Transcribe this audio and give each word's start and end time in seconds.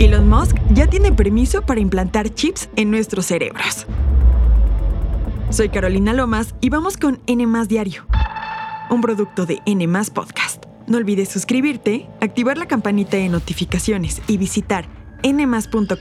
Elon 0.00 0.28
Musk 0.30 0.56
ya 0.72 0.86
tiene 0.86 1.12
permiso 1.12 1.60
para 1.60 1.78
implantar 1.78 2.30
chips 2.30 2.70
en 2.76 2.90
nuestros 2.90 3.26
cerebros. 3.26 3.86
Soy 5.50 5.68
Carolina 5.68 6.14
Lomas 6.14 6.54
y 6.62 6.70
vamos 6.70 6.96
con 6.96 7.20
N 7.26 7.46
Diario, 7.66 8.06
un 8.88 9.02
producto 9.02 9.44
de 9.44 9.58
N 9.66 9.86
Podcast. 10.14 10.64
No 10.86 10.96
olvides 10.96 11.28
suscribirte, 11.28 12.08
activar 12.22 12.56
la 12.56 12.64
campanita 12.66 13.18
de 13.18 13.28
notificaciones 13.28 14.22
y 14.26 14.38
visitar 14.38 14.88
nmas.com.mx 15.22 15.92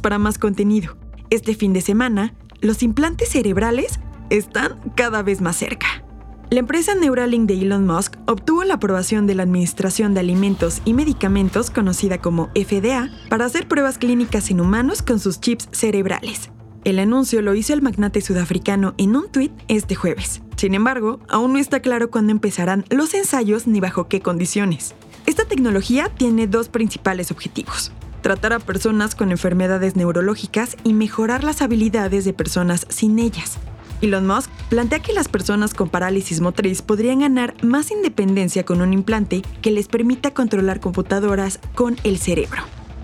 para 0.00 0.18
más 0.18 0.38
contenido. 0.38 0.96
Este 1.28 1.54
fin 1.54 1.74
de 1.74 1.82
semana, 1.82 2.32
los 2.62 2.82
implantes 2.82 3.28
cerebrales 3.28 4.00
están 4.30 4.80
cada 4.96 5.22
vez 5.22 5.42
más 5.42 5.56
cerca. 5.56 6.02
La 6.50 6.60
empresa 6.60 6.94
Neuralink 6.94 7.46
de 7.46 7.60
Elon 7.60 7.86
Musk 7.86 8.16
obtuvo 8.24 8.64
la 8.64 8.74
aprobación 8.74 9.26
de 9.26 9.34
la 9.34 9.42
Administración 9.42 10.14
de 10.14 10.20
Alimentos 10.20 10.80
y 10.86 10.94
Medicamentos, 10.94 11.68
conocida 11.68 12.22
como 12.22 12.46
FDA, 12.54 13.10
para 13.28 13.44
hacer 13.44 13.68
pruebas 13.68 13.98
clínicas 13.98 14.50
en 14.50 14.62
humanos 14.62 15.02
con 15.02 15.20
sus 15.20 15.40
chips 15.40 15.68
cerebrales. 15.72 16.50
El 16.84 17.00
anuncio 17.00 17.42
lo 17.42 17.54
hizo 17.54 17.74
el 17.74 17.82
magnate 17.82 18.22
sudafricano 18.22 18.94
en 18.96 19.14
un 19.14 19.30
tuit 19.30 19.52
este 19.68 19.94
jueves. 19.94 20.40
Sin 20.56 20.74
embargo, 20.74 21.20
aún 21.28 21.52
no 21.52 21.58
está 21.58 21.80
claro 21.80 22.10
cuándo 22.10 22.32
empezarán 22.32 22.86
los 22.88 23.12
ensayos 23.12 23.66
ni 23.66 23.80
bajo 23.80 24.08
qué 24.08 24.22
condiciones. 24.22 24.94
Esta 25.26 25.44
tecnología 25.44 26.08
tiene 26.16 26.46
dos 26.46 26.70
principales 26.70 27.30
objetivos. 27.30 27.92
Tratar 28.22 28.54
a 28.54 28.58
personas 28.58 29.14
con 29.14 29.32
enfermedades 29.32 29.96
neurológicas 29.96 30.78
y 30.82 30.94
mejorar 30.94 31.44
las 31.44 31.60
habilidades 31.60 32.24
de 32.24 32.32
personas 32.32 32.86
sin 32.88 33.18
ellas. 33.18 33.58
Elon 34.00 34.26
Musk 34.26 34.50
plantea 34.68 35.00
que 35.00 35.12
las 35.12 35.28
personas 35.28 35.74
con 35.74 35.88
parálisis 35.88 36.40
motriz 36.40 36.82
podrían 36.82 37.20
ganar 37.20 37.54
más 37.64 37.90
independencia 37.90 38.64
con 38.64 38.80
un 38.80 38.92
implante 38.92 39.42
que 39.62 39.70
les 39.70 39.88
permita 39.88 40.32
controlar 40.32 40.80
computadoras 40.80 41.58
con 41.74 41.96
el 42.04 42.18
cerebro. 42.18 42.62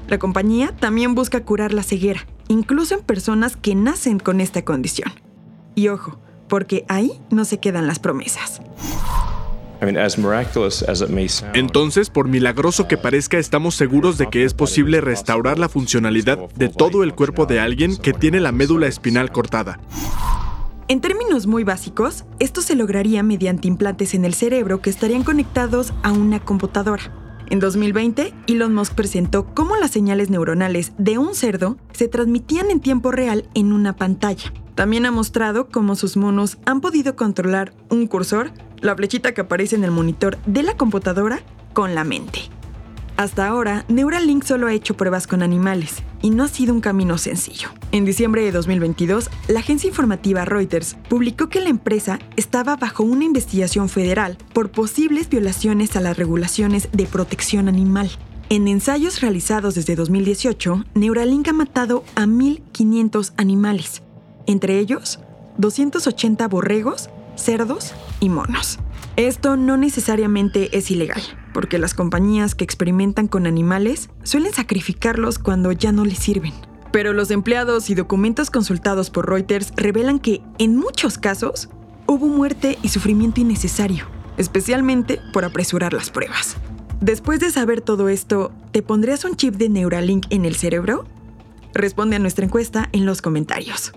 La 0.08 0.18
compañía 0.18 0.72
también 0.78 1.14
busca 1.14 1.45
curar 1.45 1.73
la 1.73 1.82
ceguera, 1.82 2.26
incluso 2.48 2.95
en 2.95 3.02
personas 3.02 3.56
que 3.56 3.74
nacen 3.74 4.18
con 4.18 4.40
esta 4.40 4.64
condición. 4.64 5.12
Y 5.74 5.88
ojo, 5.88 6.18
porque 6.48 6.84
ahí 6.88 7.12
no 7.30 7.45
se 7.45 7.58
quedan 7.58 7.86
las 7.86 7.98
promesas. 7.98 8.60
Entonces, 11.54 12.10
por 12.10 12.29
milagroso 12.29 12.86
que 12.86 12.96
parezca, 12.96 13.38
estamos 13.38 13.74
seguros 13.74 14.18
de 14.18 14.30
que 14.30 14.45
es 14.45 14.54
posible 14.54 15.01
restaurar 15.01 15.58
la 15.58 15.68
funcionalidad 15.68 16.38
de 16.54 16.68
todo 16.68 17.02
el 17.02 17.14
cuerpo 17.14 17.46
de 17.46 17.60
alguien 17.60 17.96
que 17.96 18.12
tiene 18.12 18.40
la 18.40 18.52
médula 18.52 18.86
espinal 18.86 19.32
cortada. 19.32 19.80
En 20.87 21.01
términos 21.01 21.46
muy 21.46 21.65
básicos, 21.65 22.24
esto 22.40 22.60
se 22.60 22.74
lograría 22.74 23.23
mediante 23.23 23.68
implantes 23.68 24.13
en 24.13 24.27
el 24.27 24.35
cerebro 24.35 24.82
que 24.82 24.91
estarían 24.91 25.23
conectados 25.23 25.95
a 26.02 26.13
una 26.13 26.41
computadora. 26.41 27.04
En 27.49 27.59
2020, 27.59 28.35
Elon 28.49 28.74
Musk 28.74 28.95
presentó 28.95 29.46
cómo 29.54 29.76
las 29.76 29.93
señales 29.93 30.29
neuronales 30.29 30.93
de 30.99 31.16
un 31.16 31.35
cerdo 31.35 31.79
se 31.93 32.09
transmitían 32.09 32.71
en 32.71 32.80
tiempo 32.80 33.13
real 33.13 33.49
en 33.54 33.73
una 33.73 33.96
pantalla. 33.96 34.52
También 34.74 35.07
ha 35.07 35.10
mostrado 35.10 35.68
cómo 35.71 35.96
sus 35.96 36.18
monos 36.18 36.59
han 36.66 36.82
podido 36.82 37.16
controlar 37.16 37.73
un 37.88 38.07
cursor, 38.07 38.51
la 38.80 38.95
flechita 38.95 39.32
que 39.32 39.41
aparece 39.41 39.76
en 39.76 39.85
el 39.85 39.91
monitor 39.91 40.37
de 40.45 40.65
la 40.65 40.76
computadora, 40.76 41.41
con 41.73 41.95
la 41.95 42.04
mente. 42.04 42.41
Hasta 43.16 43.46
ahora, 43.46 43.87
Neuralink 43.88 44.45
solo 44.45 44.66
ha 44.66 44.74
hecho 44.74 44.96
pruebas 44.96 45.26
con 45.26 45.43
animales 45.43 46.02
y 46.21 46.30
no 46.30 46.45
ha 46.45 46.48
sido 46.48 46.74
un 46.74 46.80
camino 46.80 47.16
sencillo. 47.16 47.71
En 47.95 48.04
diciembre 48.04 48.42
de 48.42 48.50
2022, 48.50 49.30
la 49.46 49.60
agencia 49.60 49.87
informativa 49.87 50.45
Reuters 50.45 50.96
publicó 51.09 51.48
que 51.48 51.60
la 51.60 51.68
empresa 51.68 52.18
estaba 52.34 52.74
bajo 52.74 53.04
una 53.04 53.23
investigación 53.23 53.88
federal 53.88 54.36
por 54.52 54.73
posibles 54.73 55.28
violaciones 55.28 55.95
a 55.95 56.01
las 56.01 56.16
regulaciones 56.16 56.88
de 56.90 57.06
protección 57.06 57.68
animal. 57.68 58.10
En 58.48 58.66
ensayos 58.66 59.20
realizados 59.20 59.76
desde 59.76 59.95
2018, 59.95 60.84
Neuralink 60.96 61.46
ha 61.46 61.52
matado 61.52 62.02
a 62.16 62.26
1.500 62.26 63.32
animales, 63.36 64.03
entre 64.48 64.81
ellos 64.81 65.20
280 65.58 66.48
borregos, 66.48 67.10
cerdos 67.36 67.94
y 68.19 68.28
monos. 68.28 68.80
Esto 69.14 69.56
no 69.56 69.76
necesariamente 69.76 70.76
es 70.76 70.90
ilegal, 70.90 71.22
porque 71.52 71.78
las 71.78 71.94
compañías 71.94 72.56
que 72.56 72.64
experimentan 72.64 73.28
con 73.28 73.46
animales 73.46 74.10
suelen 74.24 74.52
sacrificarlos 74.52 75.38
cuando 75.38 75.70
ya 75.70 75.92
no 75.92 76.04
les 76.04 76.19
sirven. 76.19 76.54
Pero 76.94 77.12
los 77.12 77.32
empleados 77.32 77.91
y 77.91 77.97
documentos 77.97 78.53
consultados 78.53 79.10
por 79.10 79.28
Reuters 79.28 79.72
revelan 79.75 80.21
que, 80.21 80.43
en 80.59 80.77
muchos 80.77 81.19
casos, 81.19 81.69
hubo 82.06 82.28
muerte 82.28 82.78
y 82.82 82.88
sufrimiento 82.88 83.41
innecesario, 83.41 84.06
especialmente 84.37 85.19
por 85.32 85.44
apresurar 85.44 85.93
las 85.93 86.10
pruebas. 86.10 86.56
Después 87.00 87.41
de 87.41 87.50
saber 87.50 87.81
todo 87.81 88.09
esto, 88.09 88.53
¿te 88.71 88.81
pondrías 88.81 89.25
un 89.25 89.34
chip 89.34 89.56
de 89.56 89.69
Neuralink 89.71 90.27
en 90.31 90.44
el 90.44 90.55
cerebro? 90.55 91.05
Responde 91.72 92.15
a 92.15 92.21
nuestra 92.21 92.44
encuesta 92.44 92.88
en 92.93 93.06
los 93.06 93.22
comentarios. 93.22 93.93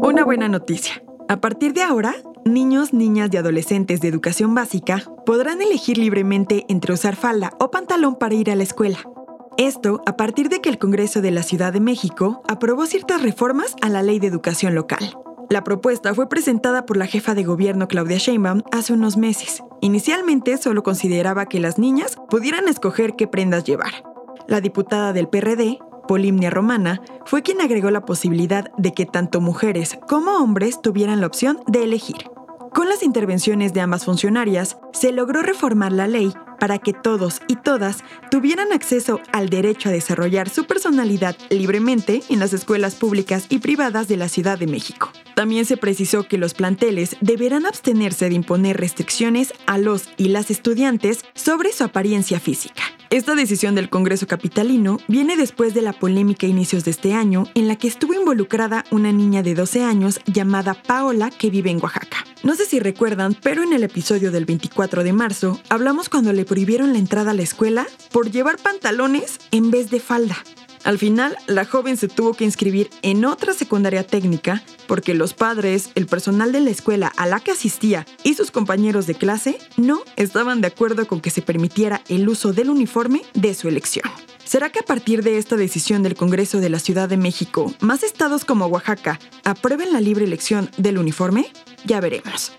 Una 0.00 0.24
buena 0.24 0.48
noticia. 0.48 1.02
A 1.28 1.42
partir 1.42 1.74
de 1.74 1.82
ahora, 1.82 2.14
niños, 2.46 2.94
niñas 2.94 3.28
y 3.34 3.36
adolescentes 3.36 4.00
de 4.00 4.08
educación 4.08 4.54
básica 4.54 5.02
podrán 5.26 5.60
elegir 5.60 5.98
libremente 5.98 6.64
entre 6.68 6.94
usar 6.94 7.16
falda 7.16 7.52
o 7.58 7.70
pantalón 7.70 8.14
para 8.14 8.34
ir 8.34 8.50
a 8.50 8.54
la 8.54 8.62
escuela. 8.62 8.98
Esto 9.58 10.00
a 10.06 10.16
partir 10.16 10.48
de 10.48 10.60
que 10.60 10.68
el 10.68 10.78
Congreso 10.78 11.20
de 11.20 11.32
la 11.32 11.42
Ciudad 11.42 11.72
de 11.72 11.80
México 11.80 12.42
aprobó 12.48 12.86
ciertas 12.86 13.22
reformas 13.22 13.74
a 13.82 13.88
la 13.88 14.02
Ley 14.02 14.20
de 14.20 14.28
Educación 14.28 14.74
Local. 14.74 15.18
La 15.50 15.64
propuesta 15.64 16.14
fue 16.14 16.28
presentada 16.28 16.86
por 16.86 16.96
la 16.96 17.06
jefa 17.06 17.34
de 17.34 17.44
gobierno 17.44 17.88
Claudia 17.88 18.18
Sheinbaum 18.18 18.62
hace 18.70 18.92
unos 18.92 19.16
meses. 19.16 19.62
Inicialmente 19.80 20.56
solo 20.58 20.82
consideraba 20.82 21.46
que 21.46 21.60
las 21.60 21.78
niñas 21.78 22.16
pudieran 22.30 22.68
escoger 22.68 23.16
qué 23.16 23.26
prendas 23.26 23.64
llevar. 23.64 24.04
La 24.46 24.60
diputada 24.60 25.12
del 25.12 25.28
PRD, 25.28 25.78
Polimnia 26.06 26.50
Romana, 26.50 27.00
fue 27.24 27.42
quien 27.42 27.60
agregó 27.60 27.90
la 27.90 28.04
posibilidad 28.04 28.70
de 28.76 28.92
que 28.92 29.06
tanto 29.06 29.40
mujeres 29.40 29.98
como 30.08 30.36
hombres 30.36 30.80
tuvieran 30.82 31.20
la 31.20 31.26
opción 31.26 31.60
de 31.66 31.82
elegir. 31.82 32.30
Con 32.76 32.90
las 32.90 33.02
intervenciones 33.02 33.72
de 33.72 33.80
ambas 33.80 34.04
funcionarias, 34.04 34.76
se 34.92 35.10
logró 35.10 35.40
reformar 35.40 35.92
la 35.92 36.06
ley 36.06 36.34
para 36.60 36.78
que 36.78 36.92
todos 36.92 37.40
y 37.48 37.56
todas 37.56 38.04
tuvieran 38.30 38.70
acceso 38.70 39.18
al 39.32 39.48
derecho 39.48 39.88
a 39.88 39.92
desarrollar 39.92 40.50
su 40.50 40.66
personalidad 40.66 41.38
libremente 41.48 42.22
en 42.28 42.38
las 42.38 42.52
escuelas 42.52 42.94
públicas 42.94 43.46
y 43.48 43.60
privadas 43.60 44.08
de 44.08 44.18
la 44.18 44.28
Ciudad 44.28 44.58
de 44.58 44.66
México. 44.66 45.10
También 45.34 45.64
se 45.64 45.78
precisó 45.78 46.24
que 46.24 46.36
los 46.36 46.52
planteles 46.52 47.16
deberán 47.22 47.64
abstenerse 47.64 48.28
de 48.28 48.34
imponer 48.34 48.76
restricciones 48.76 49.54
a 49.64 49.78
los 49.78 50.10
y 50.18 50.28
las 50.28 50.50
estudiantes 50.50 51.24
sobre 51.34 51.72
su 51.72 51.82
apariencia 51.82 52.40
física. 52.40 52.82
Esta 53.08 53.34
decisión 53.34 53.74
del 53.74 53.88
Congreso 53.88 54.26
Capitalino 54.26 54.98
viene 55.08 55.38
después 55.38 55.72
de 55.72 55.80
la 55.80 55.94
polémica 55.94 56.46
inicios 56.46 56.84
de 56.84 56.90
este 56.90 57.14
año 57.14 57.46
en 57.54 57.68
la 57.68 57.76
que 57.76 57.88
estuvo 57.88 58.12
involucrada 58.12 58.84
una 58.90 59.12
niña 59.12 59.42
de 59.42 59.54
12 59.54 59.82
años 59.82 60.20
llamada 60.26 60.74
Paola 60.74 61.30
que 61.30 61.48
vive 61.48 61.70
en 61.70 61.82
Oaxaca. 61.82 62.25
No 62.42 62.54
sé 62.54 62.66
si 62.66 62.80
recuerdan, 62.80 63.34
pero 63.34 63.62
en 63.62 63.72
el 63.72 63.82
episodio 63.82 64.30
del 64.30 64.44
24 64.44 65.02
de 65.02 65.12
marzo 65.12 65.60
hablamos 65.68 66.08
cuando 66.08 66.32
le 66.32 66.44
prohibieron 66.44 66.92
la 66.92 66.98
entrada 66.98 67.32
a 67.32 67.34
la 67.34 67.42
escuela 67.42 67.86
por 68.12 68.30
llevar 68.30 68.58
pantalones 68.58 69.38
en 69.50 69.70
vez 69.70 69.90
de 69.90 70.00
falda. 70.00 70.36
Al 70.84 70.98
final, 70.98 71.36
la 71.48 71.64
joven 71.64 71.96
se 71.96 72.06
tuvo 72.06 72.34
que 72.34 72.44
inscribir 72.44 72.90
en 73.02 73.24
otra 73.24 73.54
secundaria 73.54 74.06
técnica 74.06 74.62
porque 74.86 75.14
los 75.14 75.34
padres, 75.34 75.90
el 75.96 76.06
personal 76.06 76.52
de 76.52 76.60
la 76.60 76.70
escuela 76.70 77.12
a 77.16 77.26
la 77.26 77.40
que 77.40 77.50
asistía 77.50 78.06
y 78.22 78.34
sus 78.34 78.52
compañeros 78.52 79.08
de 79.08 79.16
clase 79.16 79.58
no 79.76 80.02
estaban 80.14 80.60
de 80.60 80.68
acuerdo 80.68 81.08
con 81.08 81.20
que 81.20 81.30
se 81.30 81.42
permitiera 81.42 82.02
el 82.08 82.28
uso 82.28 82.52
del 82.52 82.70
uniforme 82.70 83.22
de 83.34 83.54
su 83.54 83.66
elección. 83.66 84.08
¿Será 84.46 84.70
que 84.70 84.78
a 84.78 84.84
partir 84.84 85.24
de 85.24 85.38
esta 85.38 85.56
decisión 85.56 86.04
del 86.04 86.14
Congreso 86.14 86.60
de 86.60 86.68
la 86.68 86.78
Ciudad 86.78 87.08
de 87.08 87.16
México, 87.16 87.74
más 87.80 88.04
estados 88.04 88.44
como 88.44 88.66
Oaxaca 88.66 89.18
aprueben 89.42 89.92
la 89.92 90.00
libre 90.00 90.24
elección 90.24 90.70
del 90.78 90.98
uniforme? 90.98 91.46
Ya 91.84 92.00
veremos. 92.00 92.52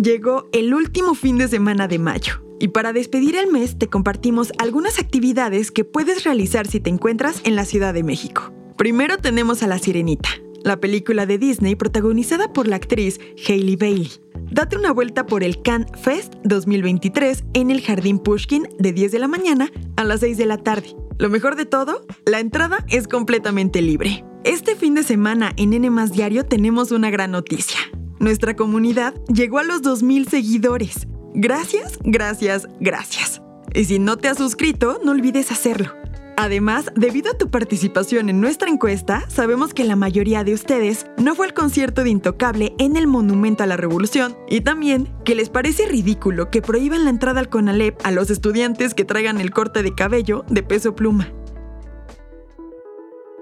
Llegó 0.00 0.48
el 0.52 0.72
último 0.72 1.16
fin 1.16 1.38
de 1.38 1.48
semana 1.48 1.88
de 1.88 1.98
mayo 1.98 2.40
y 2.60 2.68
para 2.68 2.92
despedir 2.92 3.34
el 3.34 3.50
mes 3.50 3.76
te 3.76 3.88
compartimos 3.88 4.52
algunas 4.58 5.00
actividades 5.00 5.72
que 5.72 5.84
puedes 5.84 6.22
realizar 6.22 6.68
si 6.68 6.78
te 6.78 6.88
encuentras 6.88 7.40
en 7.42 7.56
la 7.56 7.64
Ciudad 7.64 7.92
de 7.92 8.04
México. 8.04 8.52
Primero 8.76 9.18
tenemos 9.18 9.64
a 9.64 9.66
La 9.66 9.80
Sirenita, 9.80 10.30
la 10.62 10.78
película 10.78 11.26
de 11.26 11.36
Disney 11.36 11.74
protagonizada 11.74 12.52
por 12.52 12.68
la 12.68 12.76
actriz 12.76 13.18
Hailey 13.48 13.74
Bailey. 13.74 14.29
Date 14.50 14.76
una 14.76 14.92
vuelta 14.92 15.26
por 15.26 15.44
el 15.44 15.62
Cannes 15.62 15.90
Fest 16.02 16.34
2023 16.42 17.44
en 17.54 17.70
el 17.70 17.80
Jardín 17.82 18.18
Pushkin 18.18 18.68
de 18.78 18.92
10 18.92 19.12
de 19.12 19.18
la 19.20 19.28
mañana 19.28 19.70
a 19.96 20.04
las 20.04 20.20
6 20.20 20.36
de 20.38 20.46
la 20.46 20.58
tarde. 20.58 20.96
Lo 21.18 21.30
mejor 21.30 21.54
de 21.54 21.66
todo, 21.66 22.04
la 22.26 22.40
entrada 22.40 22.84
es 22.88 23.06
completamente 23.06 23.80
libre. 23.80 24.24
Este 24.42 24.74
fin 24.74 24.94
de 24.94 25.04
semana 25.04 25.52
en 25.56 25.72
N 25.72 25.88
Diario 26.12 26.44
tenemos 26.44 26.90
una 26.90 27.10
gran 27.10 27.30
noticia. 27.30 27.78
Nuestra 28.18 28.56
comunidad 28.56 29.14
llegó 29.32 29.58
a 29.58 29.62
los 29.62 29.82
2.000 29.82 30.28
seguidores. 30.28 31.06
Gracias, 31.34 31.98
gracias, 32.02 32.66
gracias. 32.80 33.40
Y 33.72 33.84
si 33.84 33.98
no 33.98 34.16
te 34.16 34.28
has 34.28 34.38
suscrito, 34.38 34.98
no 35.04 35.12
olvides 35.12 35.52
hacerlo. 35.52 35.99
Además, 36.40 36.90
debido 36.96 37.32
a 37.32 37.36
tu 37.36 37.50
participación 37.50 38.30
en 38.30 38.40
nuestra 38.40 38.70
encuesta, 38.70 39.28
sabemos 39.28 39.74
que 39.74 39.84
la 39.84 39.94
mayoría 39.94 40.42
de 40.42 40.54
ustedes 40.54 41.04
no 41.18 41.34
fue 41.34 41.44
al 41.44 41.52
concierto 41.52 42.02
de 42.02 42.08
Intocable 42.08 42.74
en 42.78 42.96
el 42.96 43.06
Monumento 43.06 43.62
a 43.62 43.66
la 43.66 43.76
Revolución 43.76 44.34
y 44.48 44.62
también 44.62 45.12
que 45.26 45.34
les 45.34 45.50
parece 45.50 45.86
ridículo 45.86 46.50
que 46.50 46.62
prohíban 46.62 47.04
la 47.04 47.10
entrada 47.10 47.40
al 47.40 47.50
CONALEP 47.50 48.00
a 48.04 48.10
los 48.10 48.30
estudiantes 48.30 48.94
que 48.94 49.04
traigan 49.04 49.38
el 49.38 49.50
corte 49.50 49.82
de 49.82 49.94
cabello 49.94 50.46
de 50.48 50.62
peso 50.62 50.96
pluma. 50.96 51.30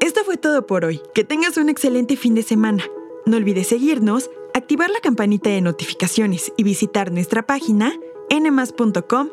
Esto 0.00 0.24
fue 0.24 0.36
todo 0.36 0.66
por 0.66 0.84
hoy. 0.84 1.00
Que 1.14 1.22
tengas 1.22 1.56
un 1.56 1.68
excelente 1.68 2.16
fin 2.16 2.34
de 2.34 2.42
semana. 2.42 2.82
No 3.26 3.36
olvides 3.36 3.68
seguirnos, 3.68 4.28
activar 4.54 4.90
la 4.90 4.98
campanita 4.98 5.50
de 5.50 5.60
notificaciones 5.60 6.52
y 6.56 6.64
visitar 6.64 7.12
nuestra 7.12 7.46
página 7.46 7.92
nmas.com 8.28 9.28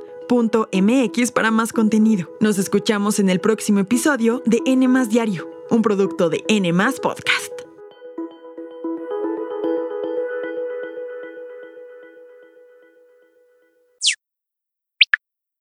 mx 0.72 1.32
para 1.32 1.52
más 1.52 1.74
contenido. 1.74 2.30
Nos 2.40 2.58
escuchamos 2.58 3.20
en 3.20 3.30
el 3.30 3.40
próximo 3.40 3.80
episodio 3.80 4.42
de 4.46 4.62
N 4.66 4.88
Diario, 5.10 5.48
un 5.70 5.82
producto 5.82 6.30
de 6.30 6.44
N 6.48 6.72
Podcast. 7.02 7.55